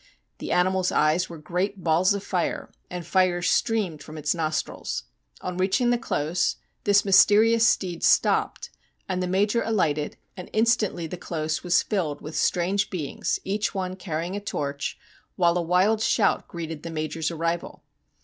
The 0.39 0.51
animal's 0.51 0.91
eyes 0.91 1.29
were 1.29 1.37
great 1.37 1.83
balls 1.83 2.15
of 2.15 2.23
fire, 2.23 2.71
and 2.89 3.05
fire 3.05 3.43
streamed 3.43 4.01
from 4.01 4.17
its 4.17 4.33
nostrils. 4.33 5.03
On 5.41 5.57
reaching 5.57 5.91
the 5.91 5.97
close 5.99 6.55
this 6.85 7.05
mysterious 7.05 7.67
steed 7.67 8.03
stopped, 8.03 8.71
and 9.07 9.21
the 9.21 9.27
Major 9.27 9.61
alighted, 9.61 10.17
and 10.35 10.49
instantly 10.53 11.05
the 11.05 11.17
close 11.17 11.63
was 11.63 11.83
filled 11.83 12.19
with 12.19 12.35
strange 12.35 12.89
beings, 12.89 13.39
each 13.43 13.75
one 13.75 13.95
carrying 13.95 14.35
a 14.35 14.39
torch, 14.39 14.97
while 15.35 15.55
a 15.55 15.61
wild 15.61 16.01
shout 16.01 16.47
greeted 16.47 16.81
the 16.81 16.89
Major's 16.89 17.29
arrival. 17.29 17.83